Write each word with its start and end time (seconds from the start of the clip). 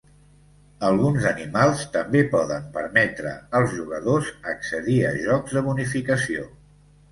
Alguns 0.87 1.27
animals 1.31 1.83
també 1.97 2.23
poden 2.31 2.65
permetre 2.79 3.35
als 3.61 3.77
jugadors 3.77 4.33
accedir 4.55 4.99
a 5.13 5.15
jocs 5.29 5.57
de 5.61 5.67
bonificació. 5.71 6.51